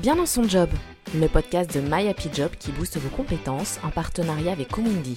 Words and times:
Bien 0.00 0.16
dans 0.16 0.24
son 0.24 0.48
job, 0.48 0.70
le 1.14 1.26
podcast 1.26 1.74
de 1.74 1.80
My 1.82 2.08
Happy 2.08 2.30
Job 2.32 2.52
qui 2.58 2.72
booste 2.72 2.96
vos 2.96 3.14
compétences 3.14 3.78
en 3.84 3.90
partenariat 3.90 4.52
avec 4.52 4.68
Comundi. 4.68 5.14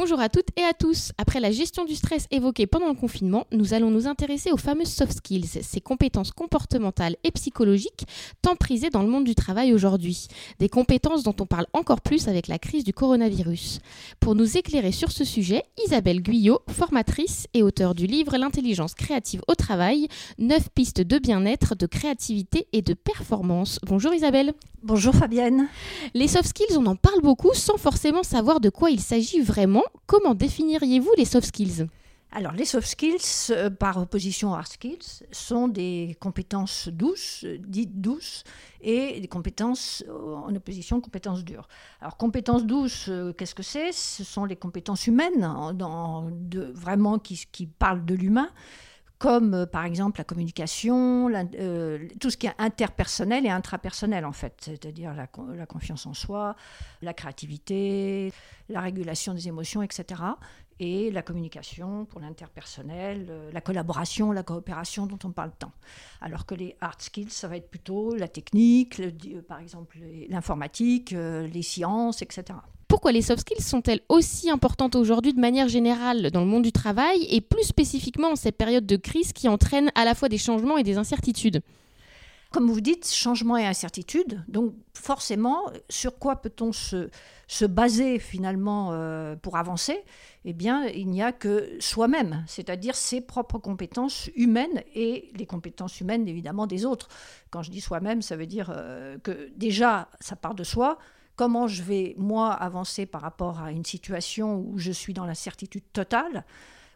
Bonjour 0.00 0.20
à 0.20 0.28
toutes 0.28 0.56
et 0.56 0.62
à 0.62 0.74
tous. 0.74 1.10
Après 1.18 1.40
la 1.40 1.50
gestion 1.50 1.84
du 1.84 1.96
stress 1.96 2.28
évoquée 2.30 2.68
pendant 2.68 2.86
le 2.86 2.94
confinement, 2.94 3.48
nous 3.50 3.74
allons 3.74 3.90
nous 3.90 4.06
intéresser 4.06 4.52
aux 4.52 4.56
fameuses 4.56 4.92
soft 4.92 5.14
skills, 5.14 5.48
ces 5.60 5.80
compétences 5.80 6.30
comportementales 6.30 7.16
et 7.24 7.32
psychologiques 7.32 8.06
tant 8.40 8.54
prisées 8.54 8.90
dans 8.90 9.02
le 9.02 9.08
monde 9.08 9.24
du 9.24 9.34
travail 9.34 9.72
aujourd'hui. 9.72 10.28
Des 10.60 10.68
compétences 10.68 11.24
dont 11.24 11.34
on 11.40 11.46
parle 11.46 11.66
encore 11.72 12.00
plus 12.00 12.28
avec 12.28 12.46
la 12.46 12.60
crise 12.60 12.84
du 12.84 12.92
coronavirus. 12.92 13.80
Pour 14.20 14.36
nous 14.36 14.56
éclairer 14.56 14.92
sur 14.92 15.10
ce 15.10 15.24
sujet, 15.24 15.64
Isabelle 15.84 16.22
Guyot, 16.22 16.60
formatrice 16.70 17.48
et 17.52 17.64
auteure 17.64 17.96
du 17.96 18.06
livre 18.06 18.36
L'intelligence 18.36 18.94
créative 18.94 19.42
au 19.48 19.56
travail, 19.56 20.06
9 20.38 20.68
pistes 20.76 21.00
de 21.00 21.18
bien-être, 21.18 21.74
de 21.74 21.86
créativité 21.86 22.68
et 22.72 22.82
de 22.82 22.94
performance. 22.94 23.80
Bonjour 23.84 24.14
Isabelle. 24.14 24.54
Bonjour 24.84 25.12
Fabienne. 25.12 25.66
Les 26.14 26.28
soft 26.28 26.50
skills, 26.50 26.78
on 26.78 26.86
en 26.86 26.94
parle 26.94 27.20
beaucoup 27.20 27.52
sans 27.52 27.78
forcément 27.78 28.22
savoir 28.22 28.60
de 28.60 28.70
quoi 28.70 28.92
il 28.92 29.00
s'agit 29.00 29.40
vraiment. 29.40 29.82
Comment 30.06 30.34
définiriez-vous 30.34 31.10
les 31.16 31.24
soft 31.24 31.46
skills? 31.46 31.86
Alors, 32.30 32.52
les 32.52 32.66
soft 32.66 32.86
skills, 32.86 33.50
euh, 33.50 33.70
par 33.70 33.96
opposition 33.96 34.50
aux 34.50 34.54
hard 34.54 34.66
skills, 34.66 35.24
sont 35.32 35.66
des 35.66 36.14
compétences 36.20 36.88
douces, 36.88 37.44
euh, 37.44 37.56
dites 37.58 38.02
douces, 38.02 38.44
et 38.82 39.18
des 39.18 39.28
compétences 39.28 40.04
euh, 40.08 40.34
en 40.34 40.54
opposition 40.54 40.98
aux 40.98 41.00
compétences 41.00 41.42
dures. 41.42 41.68
Alors, 42.02 42.18
compétences 42.18 42.66
douces, 42.66 43.10
qu'est-ce 43.38 43.54
que 43.54 43.62
c'est? 43.62 43.92
Ce 43.92 44.24
sont 44.24 44.44
les 44.44 44.56
compétences 44.56 45.06
humaines, 45.06 45.42
hein, 45.42 45.74
vraiment 46.74 47.18
qui 47.18 47.66
parlent 47.66 48.04
de 48.04 48.14
l'humain 48.14 48.50
comme 49.18 49.54
euh, 49.54 49.66
par 49.66 49.84
exemple 49.84 50.20
la 50.20 50.24
communication, 50.24 51.28
euh, 51.28 51.98
tout 52.20 52.30
ce 52.30 52.36
qui 52.36 52.46
est 52.46 52.54
interpersonnel 52.58 53.46
et 53.46 53.50
intrapersonnel 53.50 54.24
en 54.24 54.32
fait, 54.32 54.54
c'est-à-dire 54.60 55.14
la, 55.14 55.26
confiance 55.66 56.06
en 56.06 56.14
soi, 56.14 56.54
la 57.02 57.12
créativité, 57.12 58.32
la 58.68 58.80
régulation 58.80 59.34
des 59.34 59.48
émotions, 59.48 59.82
etc. 59.82 60.22
Et 60.80 61.10
la 61.10 61.22
communication 61.22 62.04
pour 62.04 62.20
l'interpersonnel, 62.20 63.26
euh, 63.28 63.50
la 63.52 63.60
collaboration, 63.60 64.30
la 64.30 64.44
coopération 64.44 65.06
dont 65.06 65.18
on 65.24 65.32
parle 65.32 65.50
tant. 65.58 65.72
Alors 66.20 66.46
que 66.46 66.54
les 66.54 66.76
hard 66.80 67.02
skills, 67.02 67.30
ça 67.30 67.48
va 67.48 67.56
être 67.56 67.68
plutôt 67.68 68.14
la 68.14 68.28
technique, 68.28 69.02
par 69.48 69.58
exemple 69.58 69.98
l'informatique, 70.28 71.10
les 71.10 71.62
sciences, 71.62 72.22
etc. 72.22 72.54
Pourquoi 72.88 73.12
les 73.12 73.20
soft 73.20 73.40
skills 73.40 73.62
sont-elles 73.62 74.00
aussi 74.08 74.50
importantes 74.50 74.96
aujourd'hui 74.96 75.34
de 75.34 75.40
manière 75.40 75.68
générale 75.68 76.30
dans 76.30 76.40
le 76.40 76.46
monde 76.46 76.62
du 76.62 76.72
travail 76.72 77.26
et 77.28 77.42
plus 77.42 77.64
spécifiquement 77.64 78.32
en 78.32 78.36
cette 78.36 78.56
période 78.56 78.86
de 78.86 78.96
crise 78.96 79.34
qui 79.34 79.46
entraîne 79.46 79.92
à 79.94 80.06
la 80.06 80.14
fois 80.14 80.30
des 80.30 80.38
changements 80.38 80.78
et 80.78 80.82
des 80.82 80.96
incertitudes? 80.96 81.60
Comme 82.50 82.70
vous 82.70 82.80
dites, 82.80 83.06
changement 83.06 83.58
et 83.58 83.66
incertitude. 83.66 84.42
Donc 84.48 84.72
forcément, 84.94 85.70
sur 85.90 86.18
quoi 86.18 86.36
peut-on 86.36 86.72
se, 86.72 87.10
se, 87.46 87.66
baser 87.66 88.18
finalement 88.18 88.88
euh, 88.92 89.36
pour 89.36 89.58
avancer? 89.58 90.02
Eh 90.46 90.54
bien, 90.54 90.86
il 90.86 91.10
n'y 91.10 91.22
a 91.22 91.32
que 91.32 91.70
soi-même, 91.80 92.42
c'est-à-dire 92.46 92.94
ses 92.94 93.20
propres 93.20 93.58
compétences 93.58 94.30
humaines 94.34 94.82
et 94.94 95.30
les 95.36 95.44
compétences 95.44 96.00
humaines 96.00 96.26
évidemment 96.26 96.66
des 96.66 96.86
autres. 96.86 97.08
Quand 97.50 97.62
je 97.62 97.70
dis 97.70 97.82
soi-même, 97.82 98.22
ça 98.22 98.34
veut 98.34 98.46
dire 98.46 98.72
euh, 98.74 99.18
que 99.18 99.50
déjà, 99.56 100.08
ça 100.20 100.34
part 100.34 100.54
de 100.54 100.64
soi, 100.64 100.98
comment 101.38 101.68
je 101.68 101.84
vais, 101.84 102.16
moi, 102.18 102.52
avancer 102.52 103.06
par 103.06 103.22
rapport 103.22 103.62
à 103.62 103.70
une 103.70 103.84
situation 103.84 104.56
où 104.56 104.76
je 104.76 104.90
suis 104.90 105.14
dans 105.14 105.24
l'incertitude 105.24 105.84
totale, 105.92 106.44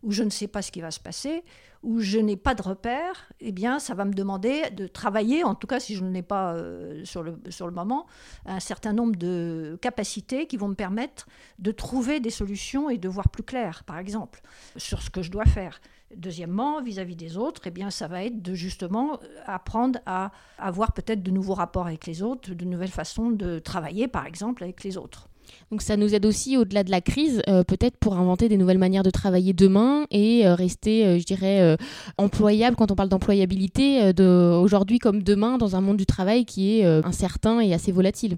où 0.03 0.11
je 0.11 0.25
ne 0.25 0.31
sais 0.31 0.49
pas 0.49 0.63
ce 0.63 0.73
qui 0.73 0.81
va 0.81 0.91
se 0.91 0.99
passer, 0.99 1.45
où 1.85 2.01
je 2.01 2.19
n'ai 2.19 2.37
pas 2.37 2.57
de 2.57 2.63
repère, 2.63 3.31
eh 3.39 3.53
bien, 3.53 3.79
ça 3.79 3.95
va 3.95 4.05
me 4.05 4.13
demander 4.13 4.69
de 4.71 4.89
travailler, 4.89 5.45
en 5.45 5.55
tout 5.55 5.69
cas 5.69 5.79
si 5.79 5.95
je 5.95 6.03
ne 6.03 6.13
l'ai 6.13 6.23
pas 6.23 6.55
euh, 6.55 7.05
sur, 7.05 7.23
le, 7.23 7.39
sur 7.51 7.69
le 7.69 7.73
moment, 7.73 8.07
un 8.45 8.59
certain 8.59 8.93
nombre 8.93 9.15
de 9.15 9.79
capacités 9.81 10.49
qui 10.49 10.57
vont 10.57 10.69
me 10.69 10.75
permettre 10.75 11.29
de 11.61 11.71
trouver 11.71 12.19
des 12.19 12.31
solutions 12.31 12.91
et 12.91 12.99
de 12.99 13.09
voir 13.09 13.29
plus 13.29 13.45
clair, 13.45 13.85
par 13.85 13.99
exemple, 13.99 14.43
sur 14.77 15.03
ce 15.03 15.11
que 15.11 15.23
je 15.23 15.31
dois 15.31 15.45
faire. 15.45 15.81
Deuxièmement, 16.17 16.83
vis-à-vis 16.83 17.17
des 17.17 17.37
autres, 17.37 17.63
eh 17.67 17.71
bien, 17.71 17.91
ça 17.91 18.09
va 18.09 18.25
être 18.25 18.43
de 18.43 18.55
justement 18.55 19.19
apprendre 19.47 19.99
à 20.07 20.31
avoir 20.59 20.93
peut-être 20.93 21.23
de 21.23 21.31
nouveaux 21.31 21.55
rapports 21.55 21.87
avec 21.87 22.07
les 22.07 22.23
autres, 22.23 22.55
de 22.55 22.65
nouvelles 22.65 22.91
façons 22.91 23.31
de 23.31 23.59
travailler, 23.59 24.09
par 24.09 24.27
exemple, 24.27 24.63
avec 24.63 24.85
les 24.85 24.97
autres. 24.97 25.29
Donc 25.71 25.83
ça 25.83 25.97
nous 25.97 26.15
aide 26.15 26.27
aussi, 26.27 26.57
au-delà 26.57 26.85
de 26.85 26.91
la 26.91 27.01
crise, 27.01 27.43
euh, 27.49 27.65
peut-être 27.65 27.97
pour 27.97 28.17
inventer 28.17 28.49
des 28.49 28.57
nouvelles 28.57 28.79
manières 28.79 29.03
de 29.03 29.11
travailler 29.11 29.53
demain 29.53 30.05
et 30.11 30.47
euh, 30.47 30.55
rester, 30.55 31.07
euh, 31.07 31.19
je 31.19 31.25
dirais, 31.25 31.77
employable 32.19 32.77
quand 32.77 32.91
on 32.91 32.95
parle 32.95 33.09
d'employabilité 33.09 34.13
aujourd'hui 34.23 34.99
comme 34.99 35.23
demain 35.23 35.59
dans 35.59 35.77
un 35.77 35.81
monde 35.81 35.97
du 35.97 36.07
travail 36.07 36.45
qui 36.45 36.79
est 36.79 36.85
incertain 36.85 37.61
et 37.61 37.73
assez 37.75 37.93
volatile. 37.93 38.37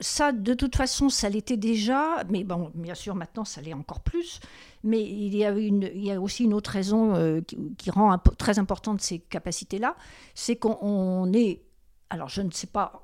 Ça, 0.00 0.32
de 0.32 0.54
toute 0.54 0.76
façon, 0.76 1.10
ça 1.10 1.28
l'était 1.28 1.56
déjà, 1.56 2.24
mais 2.30 2.42
bon, 2.42 2.70
bien 2.74 2.94
sûr, 2.94 3.14
maintenant, 3.14 3.44
ça 3.44 3.60
l'est 3.60 3.74
encore 3.74 4.00
plus. 4.00 4.40
Mais 4.82 5.02
il 5.02 5.36
y 5.36 5.44
a, 5.44 6.20
aussi 6.20 6.44
une 6.44 6.54
autre 6.54 6.70
raison 6.70 7.14
euh, 7.14 7.40
qui, 7.76 7.90
rend 7.90 8.16
très 8.38 8.58
importante 8.58 9.00
ces 9.02 9.18
capacités-là, 9.18 9.96
c'est 10.34 10.56
qu'on 10.56 11.32
est 11.32 11.62
alors 12.12 12.28
je 12.28 12.42
ne 12.42 12.50
sais 12.50 12.66
pas 12.66 13.02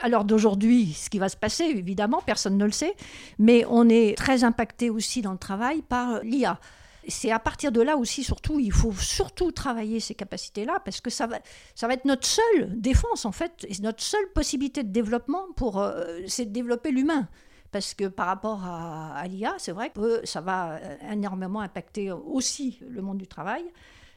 à 0.00 0.08
l'heure 0.08 0.24
d'aujourd'hui 0.24 0.92
ce 0.92 1.10
qui 1.10 1.18
va 1.18 1.28
se 1.28 1.36
passer, 1.36 1.64
évidemment, 1.64 2.22
personne 2.24 2.56
ne 2.56 2.64
le 2.64 2.70
sait, 2.70 2.94
mais 3.38 3.64
on 3.68 3.88
est 3.88 4.16
très 4.16 4.44
impacté 4.44 4.90
aussi 4.90 5.22
dans 5.22 5.32
le 5.32 5.38
travail 5.38 5.82
par 5.82 6.20
l'IA 6.22 6.60
c'est 7.08 7.30
à 7.30 7.38
partir 7.38 7.72
de 7.72 7.80
là 7.80 7.96
aussi, 7.96 8.24
surtout, 8.24 8.58
il 8.60 8.72
faut 8.72 8.92
surtout 8.92 9.52
travailler 9.52 10.00
ces 10.00 10.14
capacités-là, 10.14 10.80
parce 10.84 11.00
que 11.00 11.10
ça 11.10 11.26
va, 11.26 11.38
ça 11.74 11.86
va 11.86 11.94
être 11.94 12.04
notre 12.04 12.26
seule 12.26 12.80
défense, 12.80 13.24
en 13.24 13.32
fait, 13.32 13.66
et 13.68 13.82
notre 13.82 14.02
seule 14.02 14.30
possibilité 14.34 14.82
de 14.82 14.90
développement, 14.90 15.46
pour, 15.56 15.80
euh, 15.80 16.18
c'est 16.26 16.46
de 16.46 16.50
développer 16.50 16.90
l'humain. 16.90 17.28
Parce 17.72 17.94
que 17.94 18.06
par 18.06 18.26
rapport 18.26 18.64
à, 18.64 19.26
l'IA, 19.26 19.54
c'est 19.58 19.72
vrai 19.72 19.90
que 19.90 20.24
ça 20.24 20.40
va 20.40 20.74
euh, 20.76 20.96
énormément 21.12 21.60
impacter 21.60 22.12
aussi 22.12 22.78
le 22.88 23.02
monde 23.02 23.18
du 23.18 23.26
travail. 23.26 23.64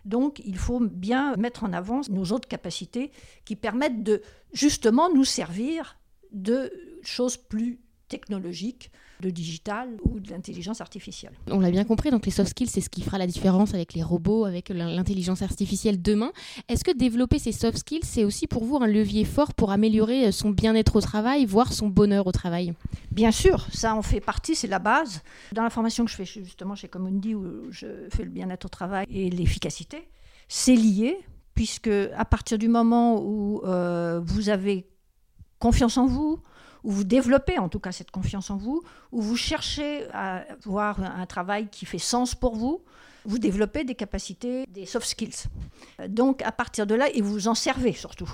Donc, 0.06 0.42
il 0.46 0.58
faut 0.58 0.80
bien 0.80 1.36
mettre 1.38 1.64
en 1.64 1.74
avant 1.74 2.02
nos 2.10 2.26
autres 2.26 2.48
capacités 2.48 3.12
qui 3.46 3.56
permettent 3.56 4.04
de 4.04 4.22
justement 4.54 5.12
nous 5.12 5.26
servir 5.26 5.98
de 6.32 6.72
choses 7.02 7.36
plus 7.36 7.80
technologiques 8.08 8.92
de 9.22 9.30
digital 9.30 9.90
ou 10.04 10.20
de 10.20 10.30
l'intelligence 10.30 10.80
artificielle. 10.80 11.34
On 11.50 11.60
l'a 11.60 11.72
bien 11.72 11.84
compris, 11.84 12.12
donc 12.12 12.26
les 12.26 12.32
soft 12.32 12.50
skills, 12.50 12.68
c'est 12.68 12.82
ce 12.82 12.90
qui 12.90 13.02
fera 13.02 13.18
la 13.18 13.28
différence 13.28 13.74
avec 13.74 13.94
les 13.94 14.04
robots, 14.04 14.46
avec 14.46 14.70
l'intelligence 14.70 15.42
artificielle 15.42 16.02
demain. 16.02 16.32
Est-ce 16.68 16.84
que 16.84 16.92
développer 16.92 17.40
ces 17.40 17.52
soft 17.52 17.80
skills, 17.80 18.04
c'est 18.04 18.24
aussi 18.24 18.48
pour 18.48 18.64
vous 18.64 18.78
un 18.78 18.88
levier 18.88 19.26
fort 19.26 19.54
pour 19.54 19.72
améliorer 19.72 20.32
son 20.32 20.52
bien-être 20.52 20.96
au 20.96 21.02
travail, 21.02 21.46
voire 21.46 21.74
son 21.74 21.88
bonheur 21.88 22.28
au 22.28 22.32
travail? 22.32 22.74
Bien 23.12 23.32
sûr, 23.32 23.68
ça 23.74 23.96
en 23.96 24.04
fait 24.04 24.22
partie, 24.22 24.56
c'est 24.56 24.68
la 24.68 24.80
base. 24.80 25.22
Dans 25.52 25.64
la 25.64 25.70
formation 25.70 26.06
que 26.06 26.12
je 26.12 26.16
fais 26.16 26.26
justement 26.26 26.76
chez 26.76 26.88
Commundi, 26.88 27.34
où 27.34 27.72
je 27.72 28.08
fais 28.12 28.24
le 28.24 28.30
bien-être 28.30 28.66
au 28.66 28.70
travail 28.70 29.06
et 29.10 29.30
l'efficacité, 29.30 30.08
c'est 30.48 30.76
lié, 30.76 31.18
puisque 31.56 31.90
à 32.16 32.26
partir 32.26 32.58
du 32.60 32.68
moment 32.68 33.20
où 33.20 33.62
euh, 33.66 34.22
vous 34.24 34.50
avez 34.50 34.88
confiance 35.60 35.98
en 35.98 36.06
vous, 36.06 36.40
où 36.88 36.92
vous 36.92 37.04
développez 37.04 37.60
en 37.60 37.68
tout 37.68 37.82
cas 37.82 37.92
cette 37.92 38.12
confiance 38.12 38.50
en 38.50 38.56
vous, 38.56 38.82
où 39.12 39.22
vous 39.22 39.36
cherchez 39.36 40.08
à 40.14 40.46
avoir 40.66 41.02
un 41.02 41.26
travail 41.26 41.68
qui 41.68 41.86
fait 41.86 41.98
sens 41.98 42.34
pour 42.34 42.56
vous, 42.56 42.82
vous 43.28 43.40
développez 43.40 43.84
des 43.84 43.94
capacités, 43.94 44.66
des 44.74 44.86
soft 44.86 45.06
skills. 45.06 45.50
Donc 46.08 46.42
à 46.42 46.52
partir 46.52 46.88
de 46.88 46.96
là, 46.96 47.10
et 47.14 47.22
vous 47.22 47.48
en 47.48 47.54
servez 47.54 47.92
surtout. 47.92 48.32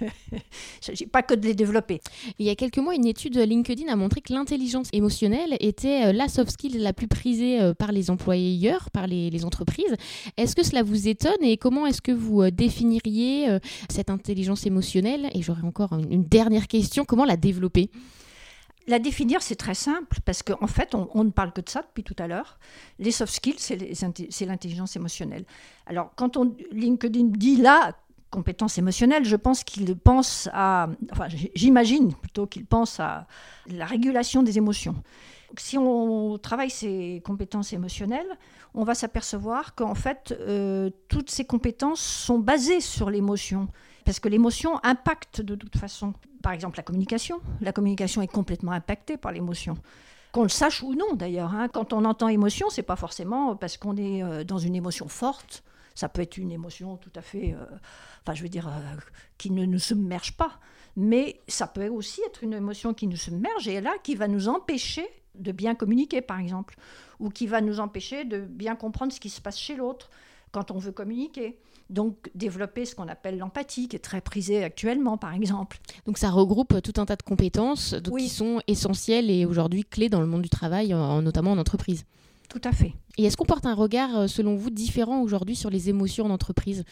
il 0.00 0.06
ne 0.34 0.40
s'agit 0.80 1.06
pas 1.06 1.22
que 1.22 1.34
de 1.34 1.46
les 1.46 1.54
développer. 1.54 2.00
Il 2.38 2.46
y 2.46 2.50
a 2.50 2.56
quelques 2.56 2.78
mois, 2.78 2.94
une 2.94 3.06
étude 3.06 3.38
LinkedIn 3.38 3.90
a 3.90 3.96
montré 3.96 4.20
que 4.20 4.32
l'intelligence 4.32 4.88
émotionnelle 4.92 5.56
était 5.60 6.08
euh, 6.08 6.12
la 6.12 6.28
soft 6.28 6.50
skill 6.50 6.82
la 6.82 6.92
plus 6.92 7.06
prisée 7.06 7.60
euh, 7.60 7.74
par 7.74 7.92
les 7.92 8.10
employeurs, 8.10 8.90
par 8.90 9.06
les, 9.06 9.30
les 9.30 9.44
entreprises. 9.44 9.94
Est-ce 10.36 10.56
que 10.56 10.64
cela 10.64 10.82
vous 10.82 11.06
étonne 11.06 11.42
et 11.42 11.56
comment 11.56 11.86
est-ce 11.86 12.02
que 12.02 12.12
vous 12.12 12.42
euh, 12.42 12.50
définiriez 12.50 13.58
cette 13.88 14.10
intelligence 14.10 14.66
émotionnelle? 14.66 15.30
Et 15.32 15.42
j'aurais 15.42 15.62
encore 15.62 15.92
une 15.94 16.24
dernière 16.24 16.66
question, 16.66 17.04
comment 17.04 17.24
la 17.24 17.36
développer? 17.36 17.90
La 18.88 18.98
définir, 18.98 19.42
c'est 19.42 19.56
très 19.56 19.74
simple, 19.74 20.18
parce 20.24 20.42
qu'en 20.42 20.66
fait, 20.66 20.94
on, 20.94 21.22
ne 21.22 21.30
parle 21.30 21.52
que 21.52 21.60
de 21.60 21.68
ça 21.68 21.82
depuis 21.82 22.02
tout 22.02 22.16
à 22.18 22.26
l'heure. 22.26 22.58
Les 22.98 23.10
soft 23.10 23.32
skills, 23.32 23.58
c'est 23.58 24.46
l'intelligence 24.46 24.96
émotionnelle. 24.96 25.44
Alors, 25.86 26.10
quand 26.16 26.38
on, 26.38 26.56
LinkedIn 26.72 27.26
dit 27.26 27.56
la 27.56 27.94
compétence 28.30 28.78
émotionnelle, 28.78 29.26
je 29.26 29.36
pense 29.36 29.62
qu'il 29.62 29.94
pense 29.94 30.48
à, 30.54 30.88
enfin, 31.12 31.28
j'imagine 31.54 32.14
plutôt 32.14 32.46
qu'il 32.46 32.64
pense 32.64 32.98
à 32.98 33.26
la 33.66 33.84
régulation 33.84 34.42
des 34.42 34.56
émotions. 34.56 34.96
Si 35.56 35.78
on 35.78 36.38
travaille 36.38 36.70
ces 36.70 37.22
compétences 37.24 37.72
émotionnelles, 37.74 38.38
on 38.74 38.84
va 38.84 38.94
s'apercevoir 38.94 39.74
qu'en 39.74 39.94
fait, 39.94 40.34
euh, 40.40 40.90
toutes 41.08 41.30
ces 41.30 41.44
compétences 41.44 42.00
sont 42.00 42.38
basées 42.38 42.80
sur 42.80 43.10
l'émotion 43.10 43.68
parce 44.08 44.20
que 44.20 44.28
l'émotion 44.30 44.82
impacte 44.84 45.42
de 45.42 45.54
toute 45.54 45.76
façon. 45.76 46.14
Par 46.42 46.52
exemple, 46.52 46.78
la 46.78 46.82
communication. 46.82 47.42
La 47.60 47.72
communication 47.72 48.22
est 48.22 48.32
complètement 48.32 48.72
impactée 48.72 49.18
par 49.18 49.32
l'émotion. 49.32 49.76
Qu'on 50.32 50.44
le 50.44 50.48
sache 50.48 50.82
ou 50.82 50.94
non 50.94 51.12
d'ailleurs. 51.12 51.54
Hein. 51.54 51.68
Quand 51.68 51.92
on 51.92 52.06
entend 52.06 52.28
émotion, 52.28 52.70
c'est 52.70 52.82
pas 52.82 52.96
forcément 52.96 53.54
parce 53.54 53.76
qu'on 53.76 53.98
est 53.98 54.22
euh, 54.22 54.44
dans 54.44 54.56
une 54.56 54.74
émotion 54.74 55.08
forte. 55.08 55.62
Ça 55.94 56.08
peut 56.08 56.22
être 56.22 56.38
une 56.38 56.52
émotion 56.52 56.96
tout 56.96 57.12
à 57.16 57.20
fait, 57.20 57.52
euh, 57.52 57.66
enfin 58.22 58.32
je 58.32 58.42
veux 58.42 58.48
dire, 58.48 58.68
euh, 58.68 58.96
qui 59.36 59.50
ne 59.50 59.66
nous 59.66 59.78
submerge 59.78 60.38
pas. 60.38 60.58
Mais 60.96 61.42
ça 61.46 61.66
peut 61.66 61.88
aussi 61.88 62.22
être 62.22 62.42
une 62.42 62.54
émotion 62.54 62.94
qui 62.94 63.08
nous 63.08 63.18
submerge 63.18 63.68
et 63.68 63.82
là, 63.82 63.92
qui 64.02 64.14
va 64.14 64.26
nous 64.26 64.48
empêcher 64.48 65.06
de 65.34 65.52
bien 65.52 65.74
communiquer, 65.74 66.22
par 66.22 66.40
exemple, 66.40 66.76
ou 67.20 67.28
qui 67.28 67.46
va 67.46 67.60
nous 67.60 67.78
empêcher 67.78 68.24
de 68.24 68.40
bien 68.40 68.74
comprendre 68.74 69.12
ce 69.12 69.20
qui 69.20 69.28
se 69.28 69.42
passe 69.42 69.58
chez 69.58 69.76
l'autre 69.76 70.08
quand 70.50 70.70
on 70.70 70.78
veut 70.78 70.92
communiquer. 70.92 71.58
Donc 71.90 72.30
développer 72.34 72.84
ce 72.84 72.94
qu'on 72.94 73.08
appelle 73.08 73.38
l'empathie, 73.38 73.88
qui 73.88 73.96
est 73.96 74.00
très 74.00 74.20
prisée 74.20 74.62
actuellement, 74.62 75.16
par 75.16 75.32
exemple. 75.32 75.78
Donc 76.06 76.18
ça 76.18 76.30
regroupe 76.30 76.82
tout 76.82 77.00
un 77.00 77.06
tas 77.06 77.16
de 77.16 77.22
compétences 77.22 77.94
qui 78.18 78.28
sont 78.28 78.60
essentielles 78.66 79.30
et 79.30 79.46
aujourd'hui 79.46 79.84
clés 79.84 80.08
dans 80.08 80.20
le 80.20 80.26
monde 80.26 80.42
du 80.42 80.50
travail, 80.50 80.90
notamment 81.22 81.52
en 81.52 81.58
entreprise. 81.58 82.04
Tout 82.48 82.60
à 82.64 82.72
fait. 82.72 82.94
Et 83.18 83.24
est-ce 83.24 83.36
qu'on 83.36 83.44
porte 83.44 83.66
un 83.66 83.74
regard, 83.74 84.16
euh, 84.16 84.26
selon 84.26 84.56
vous, 84.56 84.70
différent 84.70 85.20
aujourd'hui 85.20 85.54
sur 85.54 85.70
les 85.70 85.90
émotions 85.90 86.26
en 86.26 86.30
entreprise? 86.30 86.84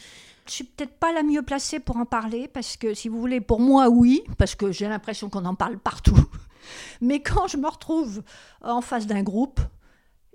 Je 0.47 0.53
suis 0.53 0.65
peut-être 0.65 0.99
pas 0.99 1.13
la 1.13 1.23
mieux 1.23 1.43
placée 1.43 1.81
pour 1.81 1.97
en 1.97 2.05
parler, 2.05 2.47
parce 2.47 2.77
que 2.77 2.95
si 2.95 3.09
vous 3.09 3.19
voulez, 3.19 3.41
pour 3.41 3.59
moi, 3.59 3.89
oui, 3.89 4.23
parce 4.37 4.55
que 4.55 4.71
j'ai 4.71 4.87
l'impression 4.87 5.31
qu'on 5.31 5.45
en 5.47 5.55
parle 5.55 5.79
partout. 5.79 6.19
Mais 7.01 7.21
quand 7.21 7.47
je 7.47 7.57
me 7.57 7.69
retrouve 7.69 8.23
en 8.61 8.81
face 8.81 9.07
d'un 9.07 9.23
groupe, 9.23 9.61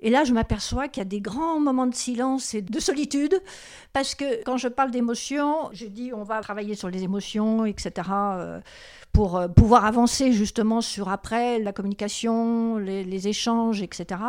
et 0.02 0.10
là, 0.10 0.24
je 0.24 0.34
m'aperçois 0.34 0.88
qu'il 0.88 1.02
y 1.02 1.06
a 1.06 1.10
des 1.10 1.22
grands 1.22 1.60
moments 1.60 1.86
de 1.86 1.94
silence 1.94 2.56
et 2.56 2.62
de 2.64 2.80
solitude, 2.80 3.40
parce 3.94 4.16
que 4.16 4.44
quand 4.44 4.58
je 4.58 4.68
parle 4.68 4.90
d'émotions, 4.90 5.70
je 5.74 5.86
dis 5.86 6.12
on 6.14 6.24
va 6.24 6.42
travailler 6.42 6.74
sur 6.74 6.90
les 6.90 7.04
émotions, 7.04 7.66
etc., 7.66 8.10
euh, 8.12 8.60
pour 9.14 9.38
euh, 9.38 9.48
pouvoir 9.48 9.86
avancer 9.86 10.32
justement 10.32 10.82
sur 10.82 11.10
après 11.10 11.60
la 11.60 11.72
communication, 11.72 12.78
les, 12.78 13.28
échanges, 13.28 13.82
etc., 13.84 14.22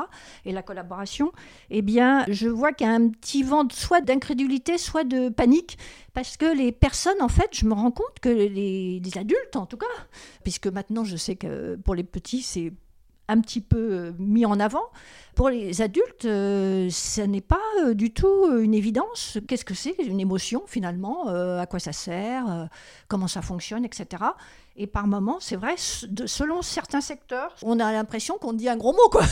et 0.44 0.52
la 0.52 0.62
collaboration. 0.62 1.32
Eh 1.70 1.80
bien, 1.80 2.26
je 2.28 2.48
vois 2.48 2.72
qu'il 2.72 2.86
y 2.86 2.90
a 2.90 2.92
un 2.92 3.08
petit 3.08 3.42
vent 3.42 3.66
soit 3.72 4.02
d'incrédulité, 4.02 4.76
soit 4.76 5.04
de 5.04 5.30
panique, 5.30 5.78
parce 6.12 6.36
que 6.36 6.54
les 6.54 6.72
personnes, 6.72 7.22
en 7.22 7.28
fait, 7.28 7.48
je 7.52 7.64
me 7.64 7.72
rends 7.72 7.92
compte 7.92 8.18
que 8.20 8.28
les, 8.28 9.00
les 9.00 9.18
adultes, 9.18 9.56
en 9.56 9.64
tout 9.66 9.78
cas, 9.78 9.86
puisque 10.42 10.66
maintenant 10.66 11.04
je 11.04 11.16
sais 11.16 11.36
que 11.36 11.76
pour 11.76 11.94
les 11.94 12.04
petits, 12.04 12.42
c'est 12.42 12.72
un 13.28 13.40
petit 13.40 13.60
peu 13.60 13.78
euh, 13.78 14.12
mis 14.18 14.46
en 14.46 14.58
avant. 14.60 14.84
Pour 15.34 15.48
les 15.48 15.80
adultes, 15.80 16.26
euh, 16.26 16.88
ce 16.90 17.22
n'est 17.22 17.40
pas 17.40 17.60
euh, 17.80 17.94
du 17.94 18.12
tout 18.12 18.58
une 18.58 18.74
évidence. 18.74 19.38
Qu'est-ce 19.48 19.64
que 19.64 19.74
c'est 19.74 19.96
une 19.98 20.20
émotion 20.20 20.62
finalement 20.66 21.28
À 21.28 21.66
quoi 21.66 21.78
ça 21.78 21.92
sert 21.92 22.68
Comment 23.08 23.28
ça 23.28 23.42
fonctionne, 23.42 23.84
etc. 23.84 24.22
Et 24.76 24.86
par 24.86 25.06
moments, 25.06 25.38
c'est 25.40 25.56
vrai, 25.56 25.74
selon 25.76 26.62
certains 26.62 27.00
secteurs, 27.00 27.54
on 27.62 27.80
a 27.80 27.92
l'impression 27.92 28.38
qu'on 28.38 28.52
dit 28.52 28.68
un 28.68 28.76
gros 28.76 28.92
mot, 28.92 29.08
quoi. 29.10 29.24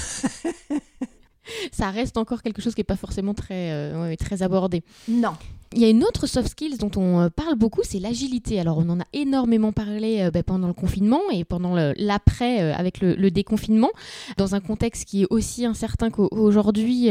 ça 1.73 1.91
reste 1.91 2.17
encore 2.17 2.43
quelque 2.43 2.63
chose 2.63 2.75
qui 2.75 2.81
n'est 2.81 2.85
pas 2.85 2.97
forcément 2.97 3.35
très, 3.35 4.17
très 4.17 4.43
abordé. 4.43 4.83
Non. 5.09 5.35
Il 5.73 5.81
y 5.81 5.85
a 5.85 5.89
une 5.89 6.03
autre 6.03 6.27
soft 6.27 6.49
skills 6.49 6.79
dont 6.79 6.91
on 6.97 7.21
euh, 7.21 7.29
parle 7.29 7.55
beaucoup, 7.55 7.83
c'est 7.85 8.01
l'agilité. 8.01 8.59
Alors 8.59 8.79
on 8.79 8.89
en 8.89 8.99
a 8.99 9.05
énormément 9.13 9.71
parlé 9.71 10.21
euh, 10.21 10.33
bah, 10.33 10.43
pendant 10.43 10.67
le 10.67 10.73
confinement 10.73 11.21
et 11.31 11.45
pendant 11.45 11.77
l'après 11.97 12.61
euh, 12.61 12.75
avec 12.75 13.01
le, 13.01 13.31
déconfinement, 13.31 13.91
dans 14.37 14.57
un 14.57 14.61
contexte 14.61 15.05
qui 15.05 15.23
est 15.23 15.27
aussi 15.31 15.65
incertain 15.65 16.11
qu'aujourd'hui 16.11 17.09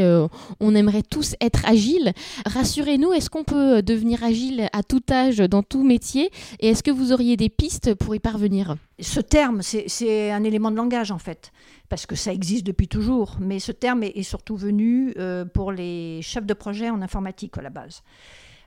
on 0.60 0.74
aimerait 0.74 1.02
tous 1.02 1.34
être 1.40 1.66
agiles. 1.66 2.12
Rassurez-nous, 2.44 3.14
est-ce 3.14 3.30
qu'on 3.30 3.44
peut 3.44 3.80
devenir 3.80 4.22
agile 4.22 4.68
à 4.74 4.82
tout 4.82 5.00
âge, 5.10 5.38
dans 5.38 5.62
tout 5.62 5.82
métier? 5.82 6.30
Et 6.58 6.68
est-ce 6.68 6.82
que 6.82 6.90
vous 6.90 7.12
auriez 7.12 7.38
des 7.38 7.48
pistes 7.48 7.94
pour 7.94 8.14
y 8.14 8.18
parvenir? 8.18 8.76
Ce 8.98 9.20
terme, 9.20 9.62
c'est 9.62 10.30
un 10.30 10.44
élément 10.44 10.70
de 10.70 10.76
langage 10.76 11.10
en 11.10 11.18
fait 11.18 11.50
parce 11.88 12.04
que 12.04 12.14
ça 12.14 12.32
existe 12.32 12.66
depuis 12.66 12.88
toujours, 12.88 13.38
mais 13.40 13.58
ce 13.58 13.72
terme 13.72 14.02
est, 14.02 14.22
surtout 14.22 14.56
venu 14.56 15.14
pour 15.54 15.72
les 15.72 16.20
chefs 16.20 16.46
de 16.46 16.54
projet 16.54 16.90
en 16.90 17.00
informatique 17.00 17.56
à 17.56 17.62
la 17.62 17.70
base 17.70 18.02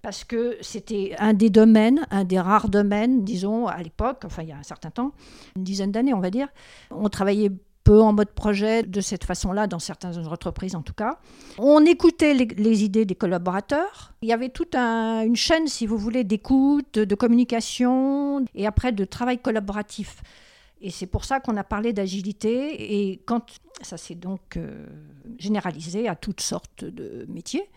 parce 0.03 0.25
que 0.25 0.57
c'était 0.61 1.15
un 1.17 1.33
des 1.33 1.50
domaines, 1.50 2.05
un 2.11 2.25
des 2.25 2.39
rares 2.39 2.69
domaines, 2.69 3.23
disons, 3.23 3.67
à 3.67 3.81
l'époque, 3.81 4.23
enfin 4.25 4.44
il 4.44 4.50
y 4.50 4.51
a 4.51 4.57
un 4.57 4.63
certain 4.63 4.91
temps, 4.91 5.13
une 5.55 5.63
dizaine 5.63 5.91
d'années 5.91 6.13
on 6.13 6.19
va 6.19 6.29
dire. 6.29 6.50
On 6.91 7.09
travaillait 7.09 7.50
peu 7.83 8.01
en 8.01 8.13
mode 8.13 8.29
projet 8.31 8.83
de 8.83 9.01
cette 9.01 9.23
façon-là, 9.23 9.67
dans 9.67 9.79
certaines 9.79 10.27
entreprises 10.27 10.75
en 10.75 10.81
tout 10.81 10.94
cas. 10.94 11.19
On 11.57 11.85
écoutait 11.85 12.33
les, 12.33 12.83
idées 12.83 13.05
des 13.05 13.15
collaborateurs. 13.15 14.13
Il 14.21 14.29
y 14.29 14.33
avait 14.33 14.50
toute 14.50 14.75
une 14.75 15.35
chaîne, 15.35 15.67
si 15.67 15.85
vous 15.85 15.97
voulez, 15.97 16.23
d'écoute, 16.23 17.00
de 17.00 17.15
communication 17.15 18.45
et 18.55 18.67
après 18.67 18.91
de 18.91 19.05
travail 19.05 19.39
collaboratif. 19.39 20.21
Et 20.81 20.91
c'est 20.91 21.07
pour 21.07 21.23
ça 21.23 21.39
qu'on 21.39 21.55
a 21.55 21.63
parlé 21.63 21.94
d'agilité. 21.94 23.11
Et 23.11 23.21
quand 23.25 23.59
ça 23.81 23.97
s'est 23.97 24.15
donc 24.15 24.57
euh, 24.57 24.85
généralisé 25.39 26.09
à 26.09 26.15
toutes 26.15 26.41
sortes 26.41 26.83
de 26.83 27.25
métiers, 27.29 27.69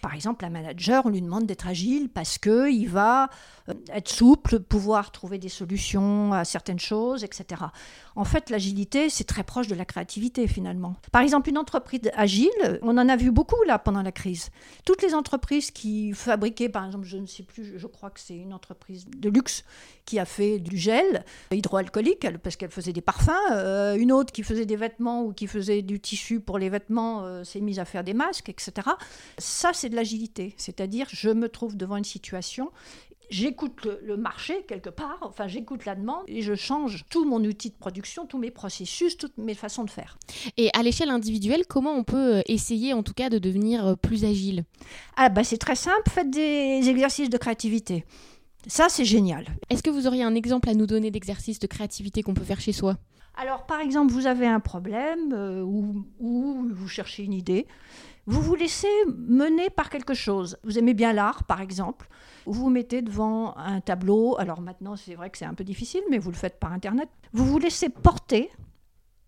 par 0.00 0.14
exemple, 0.14 0.44
un 0.44 0.50
manager, 0.50 1.04
on 1.06 1.10
lui 1.10 1.22
demande 1.22 1.46
d'être 1.46 1.66
agile 1.66 2.08
parce 2.08 2.38
qu'il 2.38 2.88
va 2.88 3.28
euh, 3.68 3.74
être 3.92 4.08
souple, 4.08 4.60
pouvoir 4.60 5.12
trouver 5.12 5.38
des 5.38 5.48
solutions 5.48 6.32
à 6.32 6.44
certaines 6.44 6.78
choses, 6.78 7.24
etc. 7.24 7.62
En 8.16 8.24
fait, 8.24 8.50
l'agilité, 8.50 9.10
c'est 9.10 9.24
très 9.24 9.44
proche 9.44 9.68
de 9.68 9.74
la 9.74 9.84
créativité 9.84 10.48
finalement. 10.48 10.96
Par 11.12 11.22
exemple, 11.22 11.48
une 11.48 11.58
entreprise 11.58 12.00
agile, 12.14 12.80
on 12.82 12.98
en 12.98 13.08
a 13.08 13.16
vu 13.16 13.30
beaucoup 13.30 13.62
là 13.66 13.78
pendant 13.78 14.02
la 14.02 14.12
crise. 14.12 14.50
Toutes 14.84 15.02
les 15.02 15.14
entreprises 15.14 15.70
qui 15.70 16.12
fabriquaient, 16.12 16.68
par 16.68 16.84
exemple, 16.84 17.06
je 17.06 17.16
ne 17.16 17.26
sais 17.26 17.42
plus, 17.42 17.78
je 17.78 17.86
crois 17.86 18.10
que 18.10 18.20
c'est 18.20 18.36
une 18.36 18.52
entreprise 18.52 19.06
de 19.06 19.28
luxe 19.28 19.64
qui 20.04 20.18
a 20.18 20.24
fait 20.24 20.58
du 20.58 20.76
gel 20.76 21.24
hydroalcoolique 21.52 22.26
parce 22.42 22.56
qu'elle 22.56 22.70
faisait 22.70 22.92
des 22.92 23.00
parfums. 23.00 23.30
Euh, 23.52 23.96
une 23.96 24.10
autre 24.10 24.32
qui 24.32 24.42
faisait 24.42 24.66
des 24.66 24.76
vêtements 24.76 25.22
ou 25.22 25.32
qui 25.32 25.46
faisait 25.46 25.82
du 25.82 26.00
tissu 26.00 26.40
pour 26.40 26.58
les 26.58 26.70
vêtements 26.70 27.24
euh, 27.24 27.44
s'est 27.44 27.60
mise 27.60 27.78
à 27.78 27.84
faire 27.84 28.04
des 28.04 28.14
masques, 28.14 28.48
etc. 28.48 28.72
Ça, 29.38 29.70
c'est 29.72 29.87
de 29.88 29.96
l'agilité. 29.96 30.54
C'est-à-dire, 30.56 31.06
je 31.10 31.30
me 31.30 31.48
trouve 31.48 31.76
devant 31.76 31.96
une 31.96 32.04
situation 32.04 32.70
j'écoute 33.30 33.86
le, 34.02 34.16
marché 34.16 34.64
quelque 34.66 34.90
part, 34.90 35.18
enfin 35.22 35.46
j'écoute 35.46 35.84
la 35.84 35.94
demande 35.94 36.22
et 36.26 36.42
je 36.42 36.54
change 36.54 37.04
tout 37.10 37.24
mon 37.24 37.44
outil 37.44 37.70
de 37.70 37.74
production, 37.74 38.26
tous 38.26 38.38
mes 38.38 38.50
processus, 38.50 39.16
toutes 39.16 39.36
mes 39.38 39.54
façons 39.54 39.84
de 39.84 39.90
faire. 39.90 40.18
Et 40.56 40.70
à 40.74 40.82
l'échelle 40.82 41.10
individuelle, 41.10 41.66
comment 41.68 41.92
on 41.92 42.04
peut 42.04 42.36
euh, 42.36 42.42
essayer 42.46 42.94
en 42.94 43.02
tout 43.02 43.14
cas 43.14 43.28
de 43.28 43.38
devenir 43.38 43.96
plus 43.98 44.24
agile? 44.24 44.64
Ah 45.16 45.28
bah 45.28 45.44
c'est 45.44 45.58
très 45.58 45.76
simple, 45.76 46.10
faites 46.10 46.30
des 46.30 46.88
exercices 46.88 47.30
de 47.30 47.38
créativité. 47.38 48.04
Ça, 48.66 48.88
c'est 48.88 49.04
génial. 49.04 49.46
Est-ce 49.70 49.82
que 49.82 49.90
vous 49.90 50.06
auriez 50.06 50.24
un 50.24 50.34
exemple 50.34 50.68
à 50.68 50.74
nous 50.74 50.86
donner 50.86 51.10
d'exercice 51.10 51.58
de 51.58 51.66
créativité 51.66 52.22
qu'on 52.22 52.34
peut 52.34 52.44
faire 52.44 52.60
chez 52.60 52.72
soi? 52.72 52.96
Alors, 53.40 53.66
par 53.66 53.80
exemple, 53.80 54.12
vous 54.12 54.26
avez 54.26 54.48
un 54.48 54.58
problème 54.58 55.32
euh, 55.32 55.62
ou, 55.62 56.04
vous 56.18 56.88
cherchez 56.88 57.22
une 57.22 57.32
idée. 57.32 57.66
Vous 58.26 58.42
vous 58.42 58.56
laissez 58.56 58.88
mener 59.06 59.70
par 59.70 59.90
quelque 59.90 60.12
chose. 60.12 60.58
Vous 60.64 60.78
aimez 60.78 60.92
bien 60.92 61.12
l'art, 61.12 61.44
par 61.44 61.60
exemple. 61.60 62.08
Vous 62.46 62.54
vous 62.54 62.70
mettez 62.70 63.00
devant 63.00 63.56
un 63.56 63.80
tableau. 63.80 64.36
Alors 64.38 64.60
maintenant, 64.60 64.96
c'est 64.96 65.14
vrai 65.14 65.30
que 65.30 65.38
c'est 65.38 65.44
un 65.44 65.54
peu 65.54 65.64
difficile, 65.64 66.02
mais 66.10 66.18
vous 66.18 66.30
le 66.30 66.36
faites 66.36 66.58
par 66.58 66.72
Internet. 66.72 67.08
Vous 67.32 67.46
vous 67.46 67.58
laissez 67.58 67.88
porter 67.88 68.50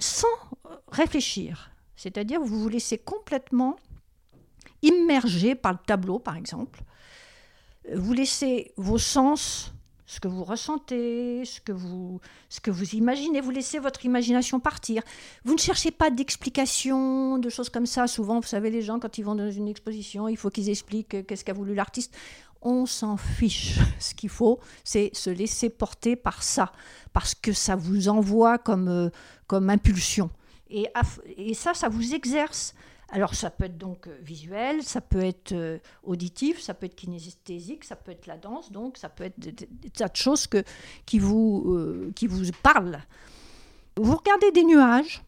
sans 0.01 0.27
réfléchir. 0.91 1.71
C'est-à-dire, 1.95 2.41
vous 2.41 2.59
vous 2.59 2.69
laissez 2.69 2.99
complètement 2.99 3.77
immerger 4.83 5.55
par 5.55 5.73
le 5.73 5.79
tableau, 5.87 6.19
par 6.19 6.37
exemple 6.37 6.83
vous 7.95 8.13
laissez 8.13 8.73
vos 8.77 8.99
sens, 8.99 9.73
ce 10.11 10.19
que 10.19 10.27
vous 10.27 10.43
ressentez, 10.43 11.45
ce 11.45 11.61
que 11.61 11.71
vous, 11.71 12.21
ce 12.49 12.59
que 12.59 12.73
vous 12.73 12.97
imaginez, 12.97 13.41
vous 13.41 13.53
laissez 13.53 13.79
votre 13.79 14.05
imagination 14.05 14.59
partir. 14.59 15.05
Vous 15.45 15.55
ne 15.55 15.59
cherchez 15.59 15.93
pas 15.93 16.11
d'explication, 16.11 17.39
de 17.39 17.49
choses 17.49 17.69
comme 17.69 17.87
ça. 17.87 18.09
Souvent, 18.09 18.41
vous 18.41 18.47
savez, 18.49 18.71
les 18.71 18.83
gens, 18.83 18.99
quand 18.99 19.19
ils 19.19 19.25
vont 19.25 19.37
dans 19.37 19.53
une 19.53 19.69
exposition, 19.69 20.27
il 20.27 20.37
faut 20.37 20.51
qu'ils 20.51 20.69
expliquent 20.69 21.25
qu'est-ce 21.29 21.45
qu'a 21.45 21.53
voulu 21.53 21.77
l'artiste. 21.77 22.13
On 22.61 22.87
s'en 22.87 23.17
fiche. 23.17 23.79
Ce 24.01 24.13
qu'il 24.17 24.31
faut, 24.31 24.59
c'est 24.83 25.11
se 25.13 25.31
laisser 25.31 25.71
porter 25.71 26.17
par 26.17 26.43
ça, 26.43 26.73
parce 27.13 27.37
que 27.37 27.53
ça 27.53 27.77
vous 27.77 28.09
envoie 28.09 28.59
comme, 28.59 28.89
euh, 28.89 29.11
comme 29.47 29.71
impulsion. 29.71 30.29
Et, 30.71 30.89
et 31.37 31.55
ça, 31.55 31.73
ça 31.73 31.89
vous 31.89 32.15
exerce. 32.15 32.75
Alors 33.13 33.35
ça 33.35 33.51
peut 33.51 33.65
être 33.65 33.79
donc 33.79 34.07
euh, 34.07 34.17
visuel, 34.23 34.83
ça 34.83 35.01
peut 35.01 35.25
être 35.25 35.53
euh, 35.53 35.79
auditif, 36.05 36.61
ça 36.61 36.75
peut 36.75 36.87
être 36.87 36.95
kinesthésique, 36.95 37.85
ça 37.85 37.97
peut 37.97 38.13
être 38.13 38.27
la 38.27 38.37
danse, 38.37 38.71
donc 38.71 38.97
ça 38.97 39.09
peut 39.09 39.25
être 39.25 39.39
des, 39.39 39.53
tas 39.53 40.09
de 40.09 40.17
choses 40.17 40.49
qui, 41.07 41.19
vous, 41.19 41.75
euh, 41.75 42.13
qui 42.15 42.29
vous 42.29 42.45
parlent. 42.63 43.01
Vous 43.97 44.17
regardez 44.17 44.53
des 44.53 44.63
nuages 44.63 45.23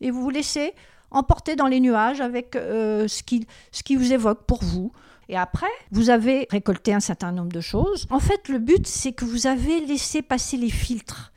et 0.00 0.10
vous 0.10 0.22
vous 0.22 0.30
laissez 0.30 0.74
emporter 1.10 1.54
dans 1.54 1.68
les 1.68 1.80
nuages 1.80 2.20
avec 2.20 2.50
ce, 2.54 3.22
qui, 3.22 3.46
ce 3.72 3.82
qui 3.82 3.96
vous 3.96 4.12
évoque 4.12 4.44
pour 4.44 4.62
vous. 4.62 4.92
Et 5.30 5.36
après, 5.36 5.70
vous 5.90 6.10
avez 6.10 6.46
récolté 6.50 6.92
un 6.92 7.00
certain 7.00 7.32
nombre 7.32 7.52
de 7.52 7.60
choses. 7.60 8.06
En 8.10 8.18
fait, 8.18 8.48
le 8.48 8.58
but, 8.58 8.86
c'est 8.86 9.12
que 9.12 9.24
vous 9.24 9.46
avez 9.46 9.80
laissé 9.80 10.20
passer 10.20 10.58
les 10.58 10.68
filtres. 10.68 11.32